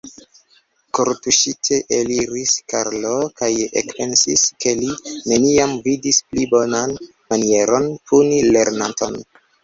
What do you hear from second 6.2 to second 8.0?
pli bonan manieron